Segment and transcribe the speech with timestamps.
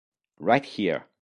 [0.39, 1.05] Right Here